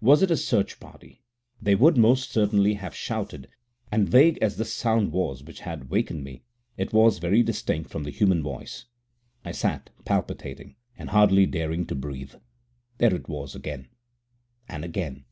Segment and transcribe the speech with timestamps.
[0.00, 1.24] Was it a search party?
[1.60, 3.48] They would most certainly have shouted,
[3.90, 6.44] and vague as this sound was which had wakened me,
[6.76, 8.84] it was very distinct from the human voice.
[9.44, 12.36] I sat palpitating and hardly daring to breathe.
[12.98, 13.88] There it was again!
[14.68, 15.24] And again!